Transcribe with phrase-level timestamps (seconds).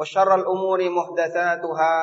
[0.00, 1.94] وشر الأمور محدثاتها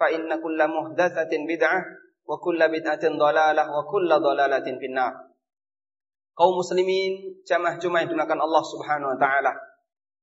[0.00, 1.80] فإن كل محدثة بدعة
[2.28, 5.14] وكل بدعة ضلالة وكل ضلالة في النار
[6.36, 9.56] kaum muslimin jamaah Jumat yang dimuliakan Allah Subhanahu wa taala.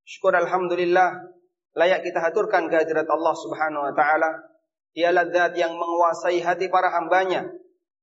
[0.05, 1.25] Syukur alhamdulillah
[1.73, 4.29] layak kita haturkan kehadirat Allah Subhanahu wa taala.
[4.93, 7.49] Dialah zat yang menguasai hati para hambanya.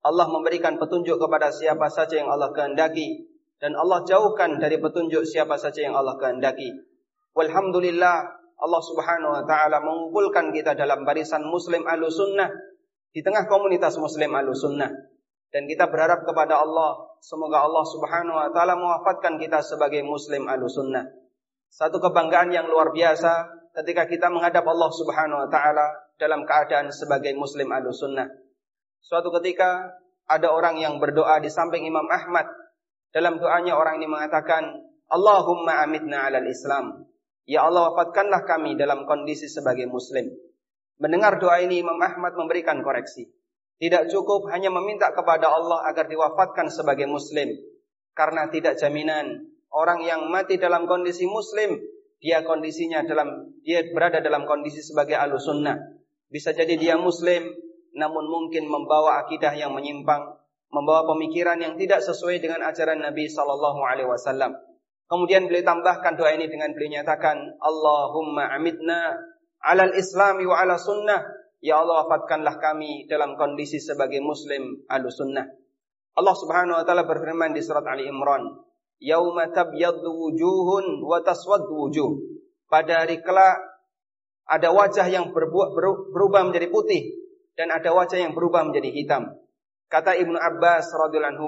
[0.03, 3.31] Allah memberikan petunjuk kepada siapa saja yang Allah kehendaki
[3.63, 6.67] dan Allah jauhkan dari petunjuk siapa saja yang Allah kehendaki.
[7.39, 12.48] Walhamdulillah Allah Subhanahu wa taala mengumpulkan kita dalam barisan muslim sunnah
[13.12, 14.92] di tengah komunitas muslim sunnah.
[15.52, 21.04] Dan kita berharap kepada Allah semoga Allah Subhanahu wa taala mewafatkan kita sebagai muslim sunnah.
[21.68, 27.36] Satu kebanggaan yang luar biasa ketika kita menghadap Allah Subhanahu wa taala dalam keadaan sebagai
[27.36, 28.32] muslim sunnah.
[29.04, 32.48] Suatu ketika ada orang yang berdoa di samping Imam Ahmad.
[33.16, 34.76] Dalam doanya orang ini mengatakan
[35.08, 37.08] Allahumma amitna alal Islam
[37.46, 40.34] Ya Allah wafatkanlah kami dalam kondisi sebagai muslim.
[40.98, 43.30] Mendengar doa ini Imam Ahmad memberikan koreksi.
[43.78, 47.54] Tidak cukup hanya meminta kepada Allah agar diwafatkan sebagai muslim.
[48.16, 49.46] Karena tidak jaminan
[49.76, 51.76] orang yang mati dalam kondisi muslim,
[52.24, 55.76] dia kondisinya dalam dia berada dalam kondisi sebagai alusunnah.
[56.32, 57.44] Bisa jadi dia muslim,
[57.92, 60.40] namun mungkin membawa akidah yang menyimpang,
[60.72, 64.56] membawa pemikiran yang tidak sesuai dengan ajaran Nabi Sallallahu Alaihi Wasallam.
[65.06, 69.14] Kemudian beliau tambahkan doa ini dengan beliau nyatakan, Allahumma amitna
[69.62, 71.22] alal islami wa ala sunnah.
[71.62, 75.46] Ya Allah wafatkanlah kami dalam kondisi sebagai muslim al sunnah.
[76.16, 78.66] Allah subhanahu wa ta'ala berfirman di surat Ali Imran.
[79.04, 82.12] Yawma tabyaddu wujuhun wa taswaddu wujuh.
[82.72, 83.62] Pada hari kelak
[84.46, 87.18] ada wajah yang berubah menjadi putih
[87.58, 89.24] dan ada wajah yang berubah menjadi hitam.
[89.90, 91.48] Kata Ibnu Abbas radhiyallahu anhu,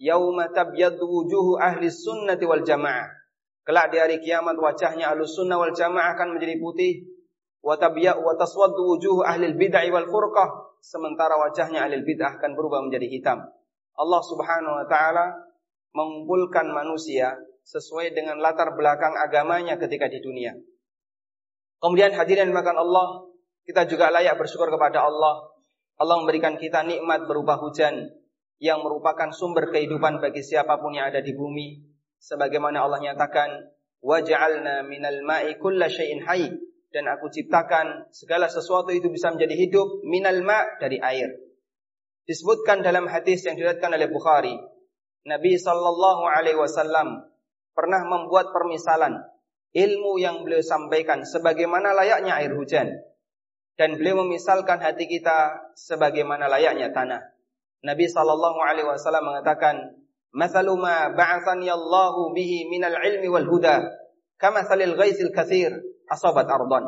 [0.00, 3.12] yauma tabyaddu wujuhu ahli sunnati wal jamaah.
[3.60, 7.04] Kelak di hari kiamat wajahnya ahli sunnah wal jamaah akan menjadi putih.
[7.60, 10.80] Wa tabya wa taswaddu wujuhu ahli bid'ah wal furqah.
[10.80, 13.44] Sementara wajahnya ahli bid'ah akan berubah menjadi hitam.
[14.00, 15.36] Allah Subhanahu wa taala
[15.92, 17.36] mengumpulkan manusia
[17.68, 20.56] sesuai dengan latar belakang agamanya ketika di dunia.
[21.84, 23.28] Kemudian hadirin makan Allah,
[23.68, 25.52] kita juga layak bersyukur kepada Allah.
[26.00, 28.08] Allah memberikan kita nikmat berupa hujan,
[28.60, 31.80] yang merupakan sumber kehidupan bagi siapa pun yang ada di bumi
[32.20, 33.72] sebagaimana Allah nyatakan
[34.04, 36.52] waj'alna minal ma'i kulla hayy.
[36.90, 41.38] Dan aku ciptakan segala sesuatu itu bisa menjadi hidup minal ma' dari air.
[42.26, 44.54] Disebutkan dalam hadis yang diriwayatkan oleh Bukhari
[45.22, 47.30] Nabi sallallahu alaihi wasallam
[47.78, 49.22] pernah membuat permisalan
[49.70, 52.90] ilmu yang beliau sampaikan sebagaimana layaknya air hujan.
[53.78, 57.22] Dan beliau memisalkan hati kita sebagaimana layaknya tanah
[57.80, 59.96] Nabi sallallahu alaihi wasallam mengatakan,
[60.36, 63.88] "Mathalu ma ba'athani Allahu bihi minal ilmi wal huda,
[64.36, 65.72] kamathalil ghaisil katsir
[66.12, 66.84] asabat ardan."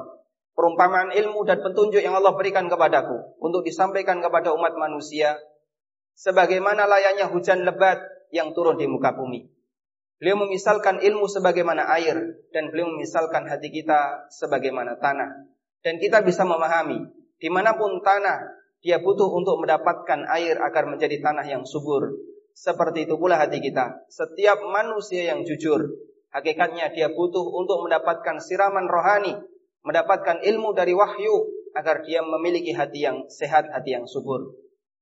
[0.52, 5.40] Perumpamaan ilmu dan petunjuk yang Allah berikan kepadaku untuk disampaikan kepada umat manusia
[6.12, 9.48] sebagaimana layaknya hujan lebat yang turun di muka bumi.
[10.20, 12.14] Beliau memisalkan ilmu sebagaimana air
[12.52, 15.50] dan beliau memisalkan hati kita sebagaimana tanah.
[15.82, 17.10] Dan kita bisa memahami
[17.42, 22.18] di mana pun tanah dia butuh untuk mendapatkan air agar menjadi tanah yang subur.
[22.52, 24.10] Seperti itu pula hati kita.
[24.10, 25.86] Setiap manusia yang jujur,
[26.34, 29.38] hakikatnya dia butuh untuk mendapatkan siraman rohani,
[29.86, 31.48] mendapatkan ilmu dari wahyu
[31.78, 34.52] agar dia memiliki hati yang sehat, hati yang subur.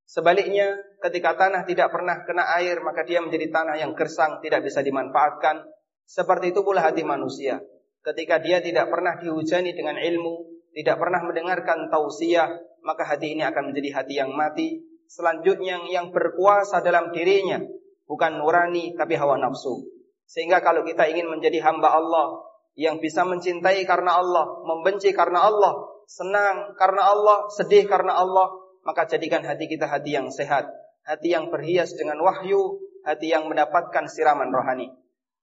[0.06, 4.82] Sebaliknya, ketika tanah tidak pernah kena air, maka dia menjadi tanah yang gersang, tidak bisa
[4.82, 5.62] dimanfaatkan.
[6.02, 7.62] Seperti itu pula hati manusia.
[8.02, 12.50] Ketika dia tidak pernah dihujani dengan ilmu, tidak pernah mendengarkan tausiah,
[12.82, 14.80] maka hati ini akan menjadi hati yang mati.
[15.10, 17.58] Selanjutnya yang berkuasa dalam dirinya,
[18.06, 19.82] bukan nurani tapi hawa nafsu.
[20.30, 22.46] Sehingga kalau kita ingin menjadi hamba Allah
[22.78, 25.74] yang bisa mencintai karena Allah, membenci karena Allah,
[26.06, 28.54] senang karena Allah, sedih karena Allah,
[28.86, 30.70] maka jadikan hati kita hati yang sehat,
[31.02, 34.94] hati yang berhias dengan wahyu, hati yang mendapatkan siraman rohani.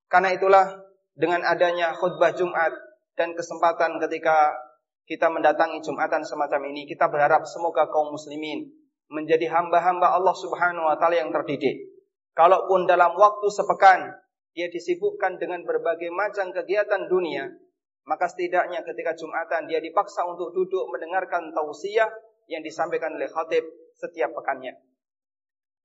[0.08, 0.66] Karena itulah
[1.18, 2.72] dengan adanya khutbah Jumat
[3.18, 4.56] dan kesempatan ketika
[5.08, 8.68] kita mendatangi Jumatan semacam ini, kita berharap semoga kaum muslimin
[9.08, 11.96] menjadi hamba-hamba Allah Subhanahu wa taala yang terdidik.
[12.36, 14.04] Kalaupun dalam waktu sepekan
[14.52, 17.48] dia disibukkan dengan berbagai macam kegiatan dunia,
[18.04, 22.12] maka setidaknya ketika Jumatan dia dipaksa untuk duduk mendengarkan tausiah
[22.52, 23.64] yang disampaikan oleh khatib
[23.96, 24.76] setiap pekannya.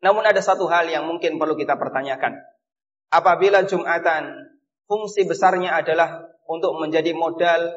[0.02, 2.42] Namun ada satu hal yang mungkin perlu kita pertanyakan.
[3.14, 4.34] Apabila Jumatan
[4.90, 7.70] fungsi besarnya adalah untuk menjadi modal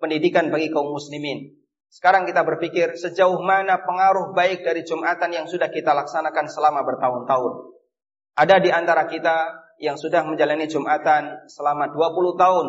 [0.00, 1.56] pendidikan bagi kaum muslimin.
[1.86, 7.52] Sekarang kita berpikir sejauh mana pengaruh baik dari Jumatan yang sudah kita laksanakan selama bertahun-tahun.
[8.36, 12.66] Ada di antara kita yang sudah menjalani Jumatan selama 20 tahun,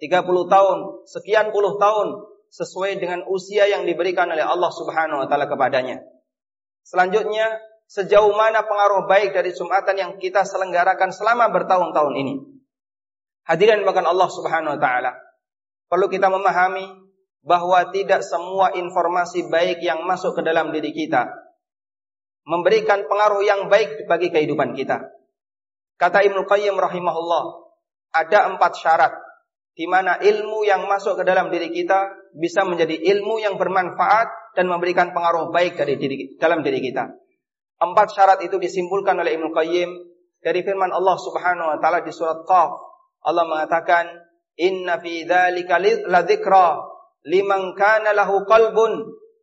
[0.00, 5.46] 30 tahun, sekian puluh tahun, sesuai dengan usia yang diberikan oleh Allah Subhanahu wa taala
[5.46, 6.02] kepadanya.
[6.82, 12.34] Selanjutnya, sejauh mana pengaruh baik dari Jumatan yang kita selenggarakan selama bertahun-tahun ini.
[13.46, 15.12] Hadirin bahkan Allah Subhanahu wa taala.
[15.90, 16.86] Perlu kita memahami
[17.42, 21.26] bahwa tidak semua informasi baik yang masuk ke dalam diri kita
[22.46, 25.02] memberikan pengaruh yang baik bagi kehidupan kita.
[26.00, 27.44] Kata Ibnu Qayyim rahimahullah,
[28.16, 29.12] ada empat syarat
[29.76, 34.66] di mana ilmu yang masuk ke dalam diri kita bisa menjadi ilmu yang bermanfaat dan
[34.66, 37.06] memberikan pengaruh baik dari diri, dalam diri kita.
[37.80, 39.90] Empat syarat itu disimpulkan oleh Ibnu Qayyim
[40.40, 42.70] dari firman Allah Subhanahu wa taala di surat Qaf.
[43.20, 44.08] Allah mengatakan,
[44.60, 46.84] "Inna fi dzalika ladzikra
[47.24, 48.92] liman kana lahu qalbun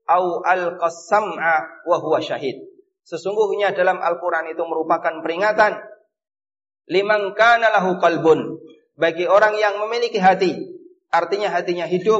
[0.05, 2.61] au alqasam'a wa huwa syahid."
[3.07, 5.79] Sesungguhnya dalam Al-Qur'an itu merupakan peringatan
[6.91, 8.59] liman kana lahu qalbun
[8.97, 10.57] bagi orang yang memiliki hati,
[11.13, 12.19] artinya hatinya hidup,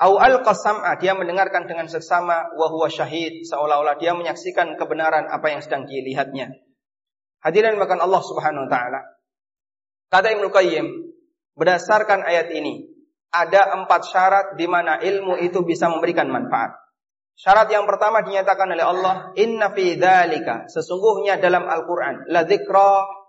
[0.00, 5.60] au al-qasam'a, dia mendengarkan dengan seksama wa huwa syahid, seolah-olah dia menyaksikan kebenaran apa yang
[5.60, 6.56] sedang dilihatnya.
[7.44, 9.00] Hadirin bahkan Allah Subhanahu wa taala.
[10.08, 11.03] Kata Ibnu Qayyim,
[11.54, 12.86] berdasarkan ayat ini,
[13.34, 16.78] ada empat syarat di mana ilmu itu bisa memberikan manfaat.
[17.34, 19.98] Syarat yang pertama dinyatakan oleh Allah, inna fi
[20.70, 22.46] sesungguhnya dalam Al-Qur'an, la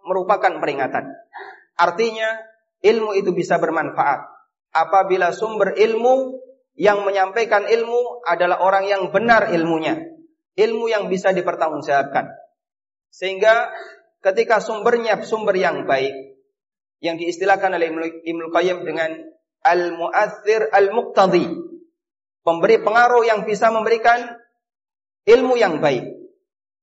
[0.06, 1.10] merupakan peringatan.
[1.74, 2.30] Artinya
[2.86, 4.30] ilmu itu bisa bermanfaat
[4.76, 6.38] apabila sumber ilmu
[6.78, 9.98] yang menyampaikan ilmu adalah orang yang benar ilmunya,
[10.54, 12.30] ilmu yang bisa dipertanggungjawabkan.
[13.10, 13.72] Sehingga
[14.22, 16.35] ketika sumbernya sumber yang baik
[17.04, 17.92] yang diistilahkan oleh
[18.24, 19.16] Ibnu Qayyim dengan
[19.66, 21.46] al-mu'athir al-muqtadi,
[22.46, 24.38] pemberi pengaruh yang bisa memberikan
[25.26, 26.06] ilmu yang baik.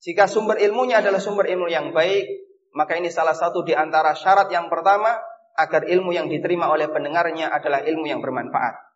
[0.03, 2.27] Jika sumber ilmunya adalah sumber ilmu yang baik,
[2.75, 5.15] maka ini salah satu di antara syarat yang pertama
[5.55, 8.93] agar ilmu yang diterima oleh pendengarnya adalah ilmu yang bermanfaat.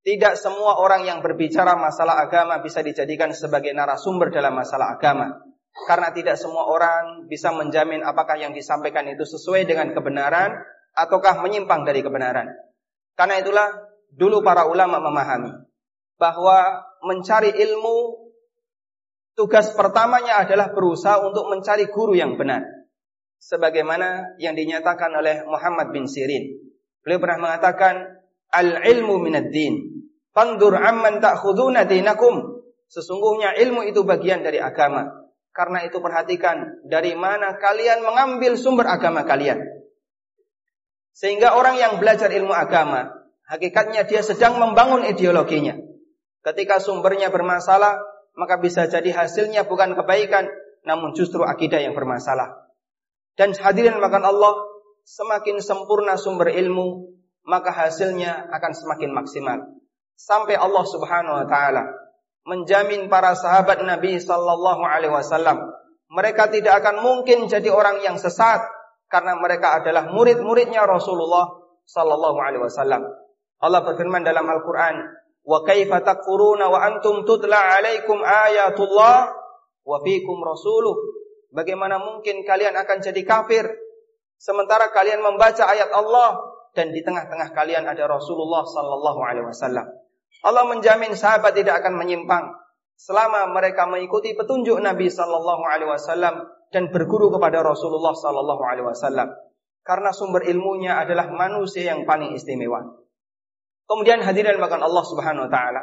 [0.00, 5.49] Tidak semua orang yang berbicara masalah agama bisa dijadikan sebagai narasumber dalam masalah agama.
[5.70, 10.58] Karena tidak semua orang bisa menjamin apakah yang disampaikan itu sesuai dengan kebenaran
[10.94, 12.50] ataukah menyimpang dari kebenaran.
[13.14, 13.68] Karena itulah
[14.10, 15.54] dulu para ulama memahami
[16.18, 18.28] bahwa mencari ilmu
[19.38, 22.60] tugas pertamanya adalah berusaha untuk mencari guru yang benar
[23.40, 26.60] sebagaimana yang dinyatakan oleh Muhammad bin Sirin.
[27.00, 28.20] Beliau pernah mengatakan
[28.52, 30.04] al-ilmu minad din.
[30.30, 32.60] Fandur amman ta'khuduna dinakum.
[32.86, 35.08] Sesungguhnya ilmu itu bagian dari agama.
[35.50, 39.58] Karena itu perhatikan dari mana kalian mengambil sumber agama kalian.
[41.10, 43.10] Sehingga orang yang belajar ilmu agama,
[43.50, 45.74] hakikatnya dia sedang membangun ideologinya.
[46.40, 47.98] Ketika sumbernya bermasalah,
[48.38, 50.48] maka bisa jadi hasilnya bukan kebaikan,
[50.86, 52.70] namun justru akidah yang bermasalah.
[53.34, 54.54] Dan hadirin makan Allah,
[55.04, 57.10] semakin sempurna sumber ilmu,
[57.44, 59.58] maka hasilnya akan semakin maksimal.
[60.14, 61.84] Sampai Allah Subhanahu wa taala
[62.44, 65.60] menjamin para sahabat Nabi sallallahu alaihi wasallam,
[66.10, 68.60] mereka tidak akan mungkin jadi orang yang sesat
[69.10, 71.50] karena mereka adalah murid-muridnya Rasulullah
[71.86, 73.06] sallallahu alaihi wasallam.
[73.60, 74.96] Allah berfirman dalam Al-Qur'an,
[75.44, 79.30] "Wa kaifa takfuruna wa antum tutla 'alaikum ayatullah
[79.84, 80.96] wa fiikum rasuluh?"
[81.50, 83.66] Bagaimana mungkin kalian akan jadi kafir
[84.38, 86.38] sementara kalian membaca ayat Allah
[86.72, 89.90] dan di tengah-tengah kalian ada Rasulullah sallallahu alaihi wasallam.
[90.40, 92.56] Allah menjamin sahabat tidak akan menyimpang
[92.96, 99.28] selama mereka mengikuti petunjuk Nabi sallallahu alaihi wasallam dan berguru kepada Rasulullah sallallahu alaihi wasallam.
[99.80, 102.84] Karena sumber ilmunya adalah manusia yang paling istimewa.
[103.88, 105.82] Kemudian hadirin makan Allah Subhanahu wa taala.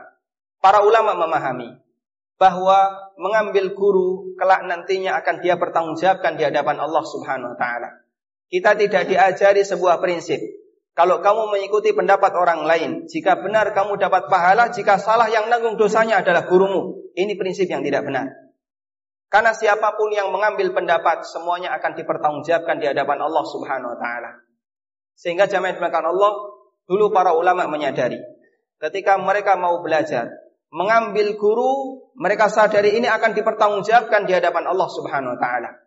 [0.62, 1.76] Para ulama memahami
[2.38, 7.90] bahwa mengambil guru kelak nantinya akan dia bertanggungjawabkan di hadapan Allah Subhanahu wa taala.
[8.48, 10.40] Kita tidak diajari sebuah prinsip
[10.98, 15.78] kalau kamu mengikuti pendapat orang lain, jika benar kamu dapat pahala, jika salah yang nanggung
[15.78, 17.14] dosanya adalah gurumu.
[17.14, 18.34] Ini prinsip yang tidak benar.
[19.30, 24.42] Karena siapa pun yang mengambil pendapat, semuanya akan dipertanggungjawabkan di hadapan Allah Subhanahu wa taala.
[25.14, 26.32] Sehingga jamaah dimakan Allah,
[26.90, 28.18] dulu para ulama menyadari,
[28.82, 30.34] ketika mereka mau belajar,
[30.74, 35.78] mengambil guru, mereka sadari ini akan dipertanggungjawabkan di hadapan Allah Subhanahu wa taala.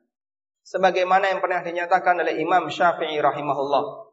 [0.62, 4.09] Sebagaimana yang pernah dinyatakan oleh Imam Syafi'i rahimahullah,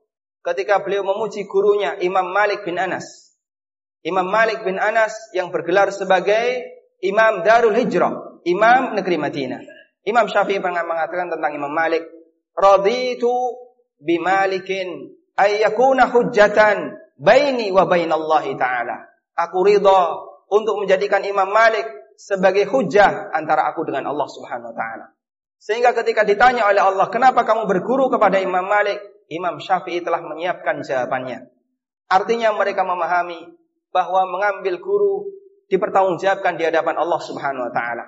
[0.53, 3.35] ketika beliau memuji gurunya Imam Malik bin Anas.
[4.07, 6.63] Imam Malik bin Anas yang bergelar sebagai
[7.03, 9.61] Imam Darul Hijrah, Imam negeri Madinah.
[10.07, 12.07] Imam Syafi'i pernah mengatakan tentang Imam Malik,
[12.55, 13.33] "Raditu
[13.99, 19.03] bimalikin ayyakuna hujjatan baini wa bainallahi ta'ala."
[19.35, 20.01] Aku ridha
[20.47, 21.83] untuk menjadikan Imam Malik
[22.15, 25.05] sebagai hujjah antara aku dengan Allah Subhanahu wa taala.
[25.59, 30.79] Sehingga ketika ditanya oleh Allah, "Kenapa kamu berguru kepada Imam Malik?" Imam Syafi'i telah menyiapkan
[30.83, 31.51] jawabannya.
[32.07, 33.51] Artinya mereka memahami
[33.91, 35.27] bahwa mengambil guru
[35.67, 38.05] dipertanggungjawabkan di hadapan Allah Subhanahu wa taala.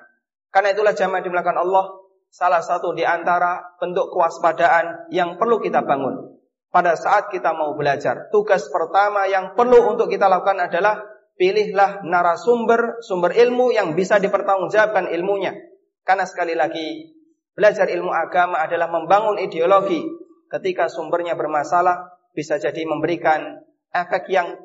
[0.49, 1.85] Karena itulah jamaah dimulakan Allah
[2.31, 6.39] salah satu di antara bentuk kewaspadaan yang perlu kita bangun.
[6.69, 11.01] Pada saat kita mau belajar, tugas pertama yang perlu untuk kita lakukan adalah
[11.35, 15.57] pilihlah narasumber sumber ilmu yang bisa dipertanggungjawabkan ilmunya.
[16.05, 17.09] Karena sekali lagi,
[17.57, 23.61] belajar ilmu agama adalah membangun ideologi ketika sumbernya bermasalah bisa jadi memberikan
[23.93, 24.57] efek yang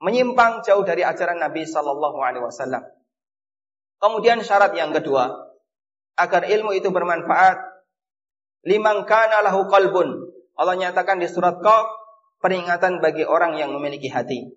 [0.00, 2.84] menyimpang jauh dari ajaran Nabi Sallallahu Alaihi Wasallam.
[3.96, 5.32] Kemudian syarat yang kedua,
[6.20, 7.56] agar ilmu itu bermanfaat,
[8.68, 10.36] limang kana lahu qalbun.
[10.56, 11.88] Allah nyatakan di surat Qaf,
[12.44, 14.52] peringatan bagi orang yang memiliki hati.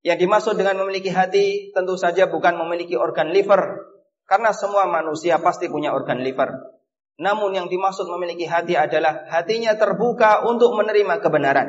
[0.00, 3.84] Yang dimaksud dengan memiliki hati tentu saja bukan memiliki organ liver,
[4.24, 6.79] karena semua manusia pasti punya organ liver.
[7.16, 11.68] Namun yang dimaksud memiliki hati adalah hatinya terbuka untuk menerima kebenaran.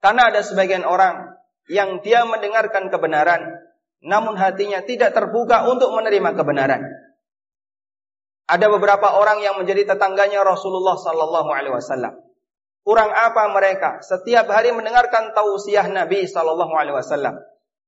[0.00, 1.36] Karena ada sebagian orang
[1.68, 3.46] yang dia mendengarkan kebenaran,
[4.00, 6.82] namun hatinya tidak terbuka untuk menerima kebenaran.
[8.50, 12.18] Ada beberapa orang yang menjadi tetangganya Rasulullah Sallallahu Alaihi Wasallam.
[12.82, 14.02] Kurang apa mereka?
[14.02, 17.38] Setiap hari mendengarkan tausiah Nabi Sallallahu Alaihi Wasallam.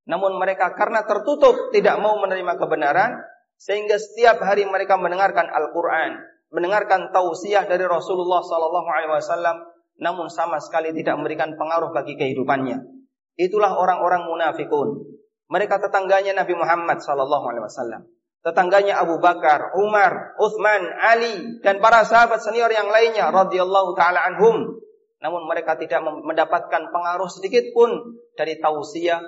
[0.07, 3.19] Namun mereka karena tertutup tidak mau menerima kebenaran,
[3.63, 6.19] sehingga setiap hari mereka mendengarkan Al-Quran,
[6.51, 9.57] mendengarkan tausiah dari Rasulullah Sallallahu Alaihi Wasallam,
[10.03, 12.83] namun sama sekali tidak memberikan pengaruh bagi kehidupannya.
[13.39, 15.07] Itulah orang-orang munafikun.
[15.47, 18.03] Mereka tetangganya Nabi Muhammad Sallallahu Alaihi Wasallam,
[18.43, 24.75] tetangganya Abu Bakar, Umar, Uthman, Ali, dan para sahabat senior yang lainnya, radhiyallahu taala anhum.
[25.23, 29.23] Namun mereka tidak mendapatkan pengaruh sedikit pun dari tausiah,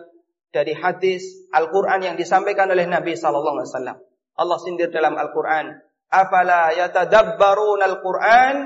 [0.50, 1.22] dari hadis
[1.54, 3.98] Al-Quran yang disampaikan oleh Nabi Sallallahu Alaihi Wasallam.
[4.34, 5.74] Allah sindir dalam Al-Quran,
[6.10, 8.56] afala yatadabbarun al-Qur'an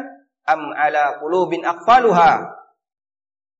[0.48, 2.58] am ala qulubin aqfaluha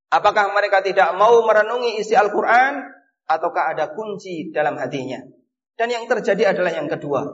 [0.08, 2.80] Apakah mereka tidak mau merenungi isi Al-Qur'an
[3.28, 5.20] ataukah ada kunci dalam hatinya?
[5.76, 7.28] Dan yang terjadi adalah yang kedua.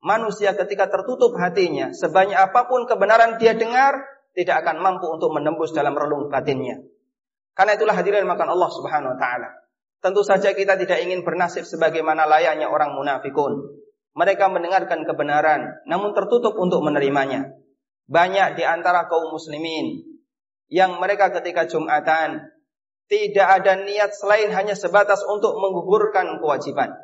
[0.00, 4.00] Manusia ketika tertutup hatinya, sebanyak apa pun kebenaran dia dengar,
[4.32, 6.80] tidak akan mampu untuk menembus dalam relung batinnya.
[7.52, 9.48] Karena itulah hadirin makan Allah Subhanahu wa taala.
[10.00, 13.84] Tentu saja kita tidak ingin bernasib sebagaimana layaknya orang munafikun.
[14.14, 17.50] Mereka mendengarkan kebenaran, namun tertutup untuk menerimanya.
[18.06, 20.06] Banyak di antara kaum muslimin
[20.70, 22.46] yang mereka ketika Jumatan
[23.10, 26.94] tidak ada niat selain hanya sebatas untuk menggugurkan kewajiban.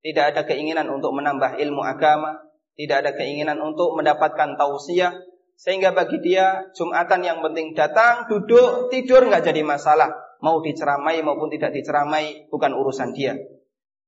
[0.00, 2.40] Tidak ada keinginan untuk menambah ilmu agama,
[2.76, 5.12] tidak ada keinginan untuk mendapatkan tausiah,
[5.56, 10.08] sehingga bagi dia Jumatan yang penting datang, duduk, tidur nggak jadi masalah.
[10.40, 13.36] Mau diceramai maupun tidak diceramai bukan urusan dia.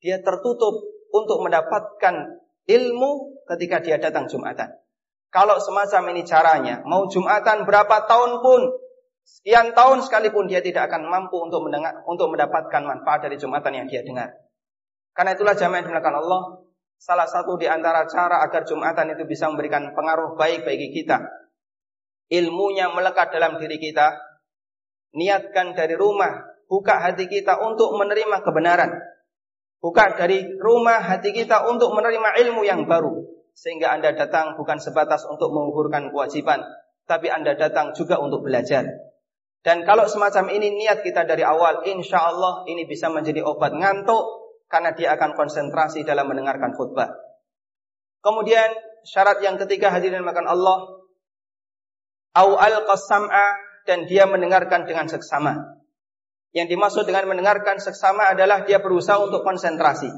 [0.01, 0.81] Dia tertutup
[1.13, 4.71] untuk mendapatkan ilmu ketika dia datang Jumatan.
[5.33, 8.69] Kalau semacam ini caranya, mau Jumatan berapa tahun pun,
[9.25, 13.87] sekian tahun sekalipun dia tidak akan mampu untuk mendengar, untuk mendapatkan manfaat dari Jumatan yang
[13.89, 14.29] dia dengar.
[15.17, 16.43] Karena itulah jamaah yang dimuliakan Allah,
[17.01, 21.21] salah satu di antara cara agar Jumatan itu bisa memberikan pengaruh baik bagi kita.
[22.29, 24.13] Ilmunya melekat dalam diri kita,
[25.17, 28.89] niatkan dari rumah, buka hati kita untuk menerima kebenaran.
[29.83, 33.27] Buka dari rumah hati kita untuk menerima ilmu yang baru.
[33.51, 36.63] Sehingga Anda datang bukan sebatas untuk mengukurkan kewajiban.
[37.11, 38.87] Tapi Anda datang juga untuk belajar.
[39.67, 44.23] Dan kalau semacam ini niat kita dari awal, insya Allah ini bisa menjadi obat ngantuk
[44.71, 47.11] karena dia akan konsentrasi dalam mendengarkan khutbah.
[48.23, 48.71] Kemudian
[49.03, 50.79] syarat yang ketiga hadirin makan Allah,
[52.39, 52.87] au al
[53.83, 55.82] dan dia mendengarkan dengan seksama.
[56.53, 60.09] Yang dimaksud dengan mendengarkan seksama adalah dia berusaha untuk konsentrasi.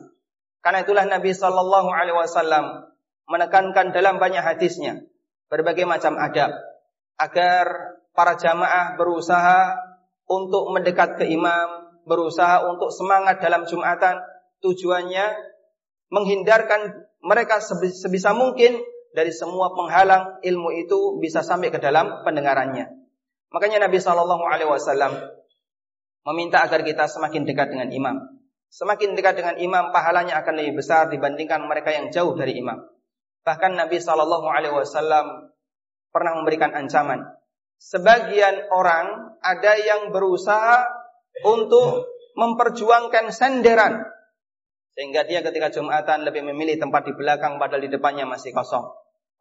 [0.59, 2.91] Karena itulah Nabi Shallallahu Alaihi Wasallam
[3.31, 5.01] menekankan dalam banyak hadisnya
[5.47, 6.51] berbagai macam adab
[7.21, 9.79] agar para jamaah berusaha
[10.27, 11.69] untuk mendekat ke imam,
[12.09, 14.19] berusaha untuk semangat dalam Jumatan,
[14.65, 15.37] tujuannya
[16.11, 18.81] menghindarkan mereka sebisa mungkin
[19.15, 22.91] dari semua penghalang ilmu itu bisa sampai ke dalam pendengarannya.
[23.55, 25.13] Makanya Nabi Shallallahu Alaihi Wasallam
[26.25, 28.17] meminta agar kita semakin dekat dengan imam.
[28.73, 32.83] Semakin dekat dengan imam, pahalanya akan lebih besar dibandingkan mereka yang jauh dari imam.
[33.45, 35.53] Bahkan Nabi Shallallahu Alaihi Wasallam
[36.11, 37.23] pernah memberikan ancaman.
[37.79, 40.89] Sebagian orang ada yang berusaha
[41.45, 44.03] untuk memperjuangkan senderan,
[44.97, 48.83] sehingga dia ketika jumatan lebih memilih tempat di belakang padahal di depannya masih kosong.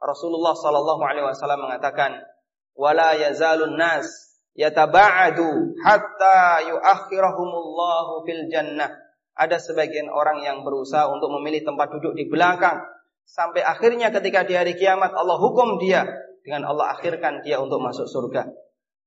[0.03, 2.21] Rasulullah Shallallahu Alaihi Wasallam mengatakan,
[2.75, 8.89] "Wala yazalun nas yataba'adu hatta yuakhirahumullahu fil jannah."
[9.33, 12.85] Ada sebagian orang yang berusaha untuk memilih tempat duduk di belakang.
[13.25, 16.05] Sampai akhirnya ketika di hari kiamat Allah hukum dia.
[16.43, 18.45] Dengan Allah akhirkan dia untuk masuk surga.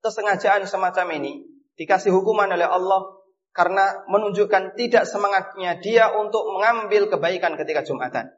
[0.02, 3.16] Kesengajaan semacam ini dikasih hukuman oleh Allah
[3.56, 8.28] karena menunjukkan tidak semangatnya dia untuk mengambil kebaikan ketika Jumatan.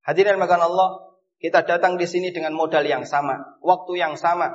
[0.00, 4.48] Hadirin makan Allah, kita datang di sini dengan modal yang sama, waktu yang sama,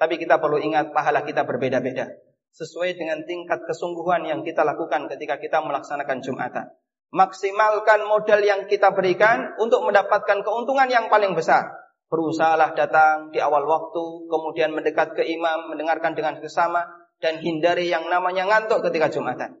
[0.00, 2.10] tapi kita perlu ingat pahala kita berbeda-beda
[2.54, 6.70] sesuai dengan tingkat kesungguhan yang kita lakukan ketika kita melaksanakan Jumatan.
[7.14, 11.66] Maksimalkan modal yang kita berikan untuk mendapatkan keuntungan yang paling besar.
[12.10, 16.86] Berusahalah datang di awal waktu, kemudian mendekat ke imam, mendengarkan dengan sesama,
[17.18, 19.58] dan hindari yang namanya ngantuk ketika Jumatan.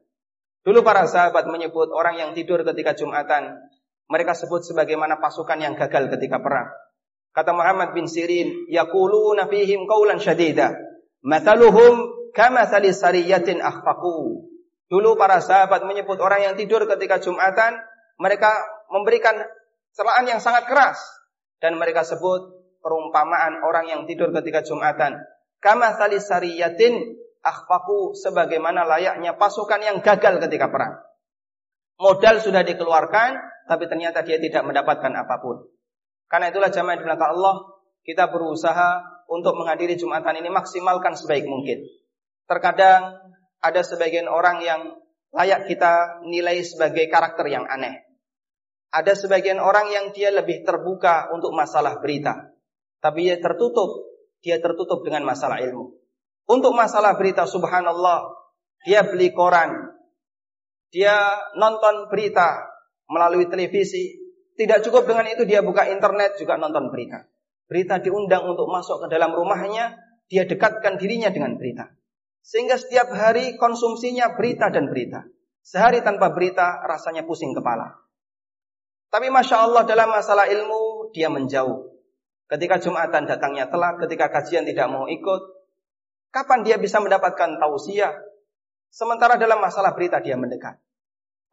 [0.62, 3.58] Dulu para sahabat menyebut orang yang tidur ketika Jumatan,
[4.06, 6.70] mereka sebut sebagaimana pasukan yang gagal ketika perang.
[7.34, 10.78] Kata Muhammad bin Sirin, yaquluna fihim qawlan syadida.
[12.34, 14.46] Kama tali sariyatin akhfaku.
[14.86, 17.78] Dulu para sahabat menyebut orang yang tidur ketika Jumatan,
[18.22, 18.50] mereka
[18.90, 19.34] memberikan
[19.94, 20.98] celaan yang sangat keras
[21.58, 25.18] dan mereka sebut perumpamaan orang yang tidur ketika Jumatan.
[25.58, 31.02] Kama sariyatin akhfaku sebagaimana layaknya pasukan yang gagal ketika perang.
[31.98, 33.38] Modal sudah dikeluarkan,
[33.70, 35.73] tapi ternyata dia tidak mendapatkan apa pun.
[36.28, 37.56] Karena itulah jamaah di belakang Allah,
[38.04, 41.84] kita berusaha untuk menghadiri Jumatan ini maksimalkan sebaik mungkin.
[42.44, 43.16] Terkadang
[43.64, 44.80] ada sebagian orang yang
[45.32, 48.04] layak kita nilai sebagai karakter yang aneh.
[48.94, 52.54] Ada sebagian orang yang dia lebih terbuka untuk masalah berita.
[53.02, 54.06] Tapi dia tertutup.
[54.38, 55.90] Dia tertutup dengan masalah ilmu.
[56.46, 58.30] Untuk masalah berita subhanallah.
[58.86, 59.98] Dia beli koran.
[60.94, 62.62] Dia nonton berita
[63.10, 64.23] melalui televisi.
[64.54, 67.26] Tidak cukup dengan itu dia buka internet juga nonton berita.
[67.66, 69.98] Berita diundang untuk masuk ke dalam rumahnya.
[70.30, 71.90] Dia dekatkan dirinya dengan berita.
[72.44, 75.26] Sehingga setiap hari konsumsinya berita dan berita.
[75.64, 78.04] Sehari tanpa berita rasanya pusing kepala.
[79.08, 81.94] Tapi Masya Allah dalam masalah ilmu dia menjauh.
[82.50, 85.42] Ketika Jumatan datangnya telat, ketika kajian tidak mau ikut.
[86.34, 88.10] Kapan dia bisa mendapatkan tausiah?
[88.90, 90.78] Sementara dalam masalah berita dia mendekat.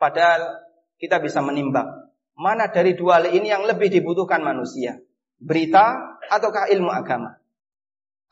[0.02, 0.58] Padahal
[0.98, 2.01] kita bisa menimbang.
[2.42, 4.98] Mana dari dua hal ini yang lebih dibutuhkan manusia?
[5.38, 7.38] Berita ataukah ilmu agama?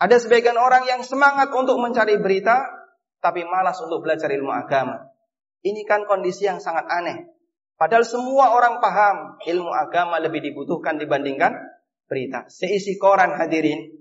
[0.02, 2.58] Ada sebagian orang yang semangat untuk mencari berita,
[3.22, 5.14] tapi malas untuk belajar ilmu agama.
[5.62, 7.30] Ini kan kondisi yang sangat aneh.
[7.78, 11.54] Padahal semua orang paham ilmu agama lebih dibutuhkan dibandingkan
[12.10, 12.50] berita.
[12.50, 13.94] Seisi koran hadirin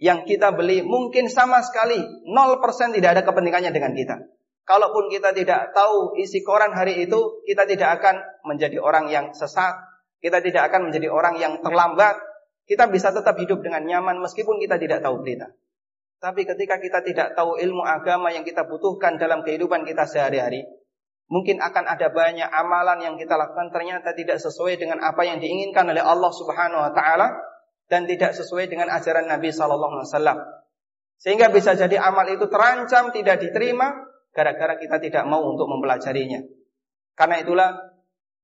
[0.00, 4.16] yang kita beli mungkin sama sekali 0% tidak ada kepentingannya dengan kita.
[4.62, 9.74] Kalaupun kita tidak tahu isi koran hari itu, kita tidak akan menjadi orang yang sesat,
[10.22, 12.14] kita tidak akan menjadi orang yang terlambat,
[12.62, 15.50] kita bisa tetap hidup dengan nyaman meskipun kita tidak tahu berita.
[16.22, 20.62] Tapi ketika kita tidak tahu ilmu agama yang kita butuhkan dalam kehidupan kita sehari-hari,
[21.26, 25.90] mungkin akan ada banyak amalan yang kita lakukan ternyata tidak sesuai dengan apa yang diinginkan
[25.90, 27.34] oleh Allah Subhanahu wa taala
[27.90, 30.38] dan tidak sesuai dengan ajaran Nabi sallallahu alaihi wasallam.
[31.18, 36.40] Sehingga bisa jadi amal itu terancam tidak diterima gara-gara kita tidak mau untuk mempelajarinya.
[37.14, 37.70] Karena itulah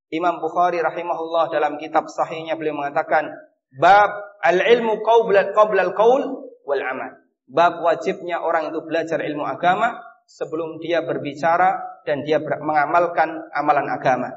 [0.09, 3.29] Imam Bukhari rahimahullah dalam kitab sahihnya beliau mengatakan
[3.69, 6.23] Bab al-ilmu qabla qabla al-qaul
[6.65, 7.13] wal amal.
[7.49, 14.33] Bab wajibnya orang itu belajar ilmu agama sebelum dia berbicara dan dia mengamalkan amalan agama.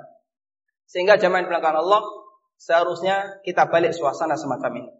[0.87, 2.03] Sehingga zaman belakang Allah
[2.59, 4.91] seharusnya kita balik suasana semacam ini.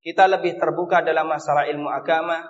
[0.00, 2.40] Kita lebih terbuka dalam masalah ilmu agama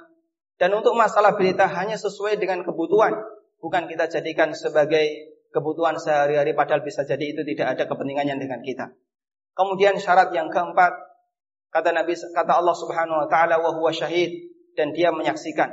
[0.61, 3.17] Dan untuk masalah berita hanya sesuai dengan kebutuhan,
[3.61, 8.91] bukan kita jadikan sebagai kebutuhan sehari-hari padahal bisa jadi itu tidak ada kepentingannya dengan kita.
[9.55, 10.93] Kemudian syarat yang keempat
[11.71, 15.71] kata Nabi kata Allah Subhanahu wa taala wa huwa syahid dan dia menyaksikan.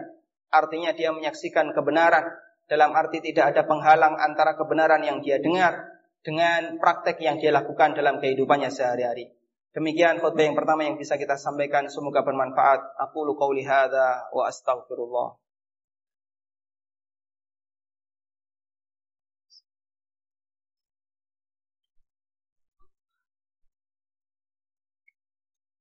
[0.52, 2.23] Artinya dia menyaksikan kebenaran
[2.67, 7.95] dalam arti tidak ada penghalang antara kebenaran yang dia dengar dengan praktek yang dia lakukan
[7.95, 9.32] dalam kehidupannya sehari-hari.
[9.71, 12.97] Demikian khutbah yang pertama yang bisa kita sampaikan semoga bermanfaat.
[13.08, 15.46] Aku lu qauli wa astaghfirullah.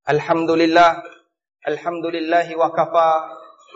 [0.08, 1.02] Alhamdulillah
[1.68, 3.10] Alhamdulillah wa kafa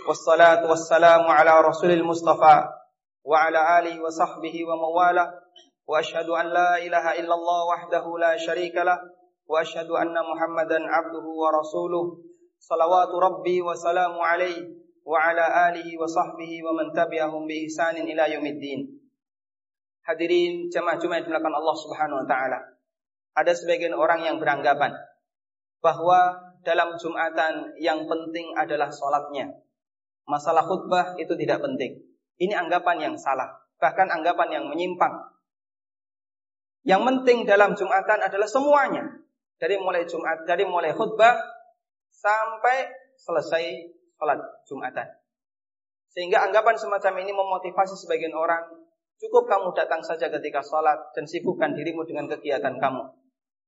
[0.09, 2.65] wassalatu wassalamu ala rasulil mustafa
[3.21, 5.29] wa ala alihi wa sahbihi wa mawala
[5.85, 8.99] wa ashhadu an la ilaha illallah wahdahu la syarika lah
[9.45, 12.05] واشهد ان محمدا عبده ورسوله
[12.59, 14.57] صلوات ربي وسلام عليه
[15.05, 18.81] وعلى اله وصحبه ومن تبعهم باحسان الى يوم الدين
[20.05, 22.61] Hadirin jemaah Jumat dilakukan Allah Subhanahu wa taala.
[23.33, 24.93] Ada sebagian orang yang beranggapan
[25.80, 29.48] bahwa dalam Jumatan yang penting adalah sholatnya.
[30.28, 31.98] Masalah khutbah itu tidak penting.
[32.40, 33.48] Ini anggapan yang salah,
[33.80, 35.12] bahkan anggapan yang menyimpang.
[36.84, 39.04] Yang penting dalam Jumatan adalah semuanya
[39.60, 41.36] dari mulai Jumat, dari mulai khutbah
[42.08, 42.88] sampai
[43.20, 43.64] selesai
[44.16, 45.08] sholat Jumatan.
[46.10, 48.64] Sehingga anggapan semacam ini memotivasi sebagian orang,
[49.20, 53.19] cukup kamu datang saja ketika sholat dan sibukkan dirimu dengan kegiatan kamu.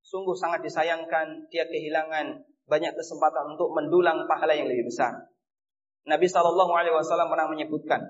[0.02, 5.30] Sungguh sangat disayangkan dia kehilangan banyak kesempatan untuk mendulang pahala yang lebih besar.
[6.02, 8.02] Nabi Shallallahu Alaihi Wasallam pernah menyebutkan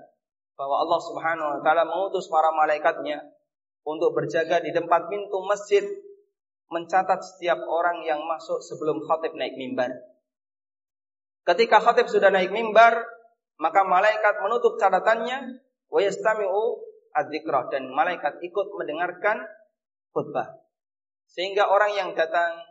[0.57, 3.21] bahwa Allah Subhanahu Wa Taala mengutus para malaikatnya
[3.85, 5.85] untuk berjaga di tempat pintu masjid
[6.73, 9.93] mencatat setiap orang yang masuk sebelum khatib naik mimbar.
[11.45, 13.05] Ketika khatib sudah naik mimbar,
[13.61, 16.81] maka malaikat menutup catatannya wa yastami'u
[17.69, 19.45] dan malaikat ikut mendengarkan
[20.17, 20.57] khutbah.
[21.33, 22.61] Sehingga orang yang datang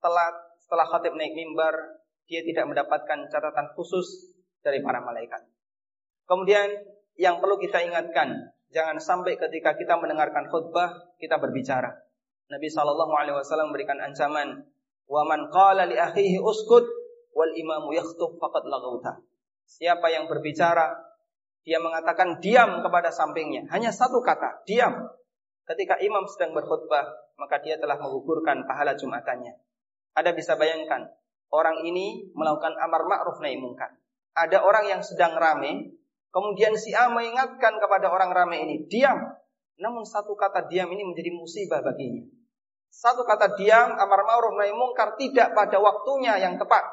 [0.00, 5.44] telat setelah khatib naik mimbar, dia tidak mendapatkan catatan khusus dari para malaikat.
[6.26, 6.74] Kemudian
[7.20, 11.92] yang perlu kita ingatkan, jangan sampai ketika kita mendengarkan khutbah kita berbicara.
[12.48, 14.64] Nabi Shallallahu Alaihi Wasallam memberikan ancaman,
[15.06, 16.88] "Waman qala li akhihi uskut
[17.36, 19.22] wal imamu yakhtub faqad lagauta."
[19.66, 20.94] Siapa yang berbicara,
[21.66, 25.10] dia mengatakan diam kepada sampingnya, hanya satu kata, diam.
[25.66, 29.56] Ketika imam sedang berkhutbah, maka dia telah menggugurkan pahala jumatannya.
[30.16, 31.08] Ada bisa bayangkan,
[31.52, 33.92] orang ini melakukan amar ma'ruf nahi mungkar.
[34.36, 35.96] Ada orang yang sedang rame,
[36.32, 39.16] kemudian si A mengingatkan kepada orang rame ini, diam.
[39.76, 42.24] Namun satu kata diam ini menjadi musibah baginya.
[42.88, 46.84] Satu kata diam, amar ma'ruf nahi mungkar tidak pada waktunya yang tepat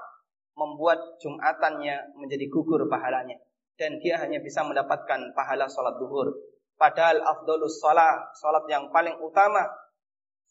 [0.53, 3.41] membuat jumatannya menjadi gugur pahalanya
[3.77, 6.29] dan dia hanya bisa mendapatkan pahala salat duhur.
[6.77, 9.65] Padahal afdolus salat, salat yang paling utama,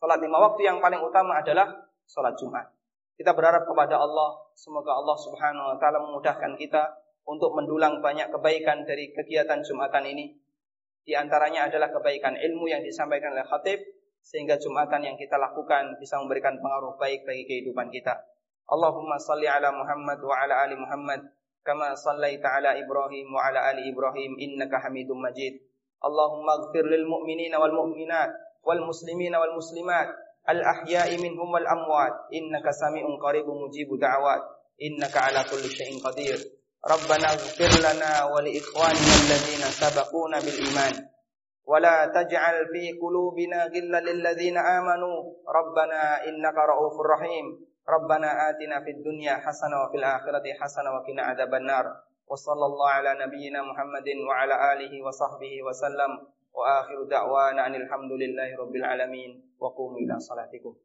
[0.02, 1.70] salat lima waktu yang paling utama adalah
[2.02, 2.66] salat Jumat.
[3.14, 6.90] Kita berharap kepada Allah, semoga Allah Subhanahu wa taala memudahkan kita
[7.22, 10.34] untuk mendulang banyak kebaikan dari kegiatan Jumatan ini.
[11.06, 13.78] Di antaranya adalah kebaikan ilmu yang disampaikan oleh khatib
[14.26, 18.18] sehingga Jumatan yang kita lakukan bisa memberikan pengaruh baik bagi kehidupan kita.
[18.74, 21.30] Allahumma salli ala Muhammad wa ala ali Muhammad
[21.62, 25.62] kama sallaita ala Ibrahim wa ala ali Ibrahim innaka Hamidum Majid.
[26.02, 28.51] Allahumma ighfir lil mu'minina wal mu'minat
[30.42, 34.42] al ahya'i minhum wal amwat innaka sami'un qaribun mujibud da'awat
[34.82, 36.38] innaka ala kulli syai'in qadir.
[36.82, 40.94] ربنا اغفر لنا ولإخواننا الذين سبقونا بالإيمان.
[41.62, 45.18] ولا تجعل في قلوبنا غلا للذين آمنوا.
[45.46, 47.46] ربنا إنك رؤوف رحيم.
[47.86, 51.86] ربنا آتنا في الدنيا حسنة وفي الآخرة حسنة وقنا عذاب النار.
[52.26, 56.12] وصلى الله على نبينا محمد وعلى آله وصحبه وسلم.
[56.54, 59.56] وآخر دعوانا أن الحمد لله رب العالمين.
[59.58, 60.76] وقوموا إلى صلاتكم.